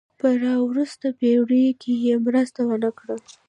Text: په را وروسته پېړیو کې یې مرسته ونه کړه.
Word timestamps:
په 0.19 0.27
را 0.41 0.55
وروسته 0.69 1.05
پېړیو 1.19 1.77
کې 1.81 1.91
یې 2.05 2.13
مرسته 2.25 2.59
ونه 2.69 2.89
کړه. 2.99 3.15